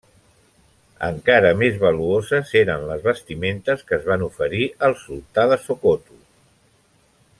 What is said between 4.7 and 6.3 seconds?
al sultà de Sokoto.